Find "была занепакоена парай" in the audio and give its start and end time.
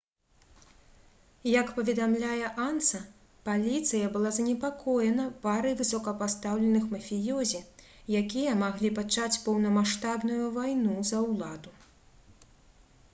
4.15-5.77